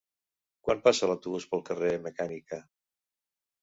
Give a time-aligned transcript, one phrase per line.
[0.67, 2.63] Quan passa l'autobús pel carrer Mecànica?